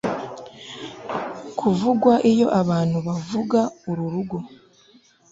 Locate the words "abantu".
2.61-2.97